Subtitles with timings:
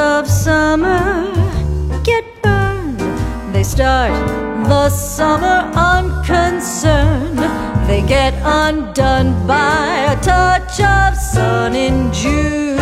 [0.00, 1.30] of summer
[2.02, 3.00] get burned.
[3.54, 4.12] They start
[4.68, 7.38] the summer unconcerned.
[7.88, 12.78] They get undone by a touch of sun in June,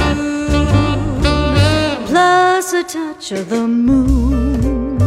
[2.07, 4.99] plus a touch of the moon.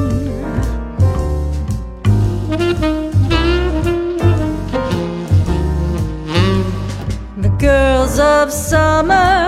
[7.45, 9.40] The girls of summer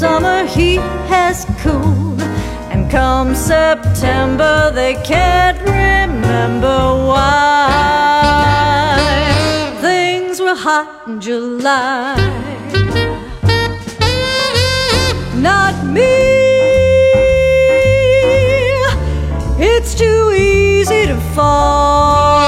[0.00, 0.80] summer heat
[1.12, 2.22] has cooled.
[2.72, 6.78] And come September, they can't remember
[7.10, 7.36] why
[9.82, 12.16] things were hot in July.
[15.48, 16.14] Not me.
[19.72, 22.40] It's too easy to fall.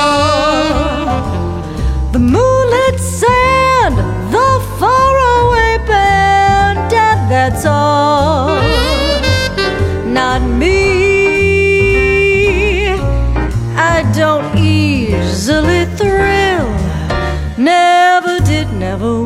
[2.12, 2.51] The moonlit
[17.62, 19.21] Never did, never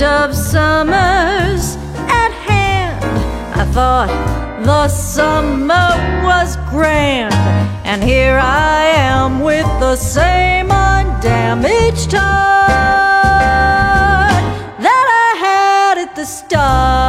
[0.00, 1.76] end of summer's
[2.08, 3.04] at hand.
[3.54, 4.08] I thought
[4.64, 7.34] the summer was grand,
[7.84, 12.30] and here I am with the same undamaged heart
[14.80, 16.99] that I had at the start.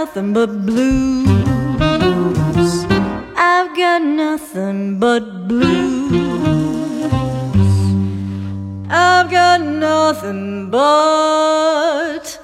[0.00, 1.28] Nothing but blues.
[3.36, 6.14] I've got nothing but blues.
[8.88, 12.39] I've got nothing but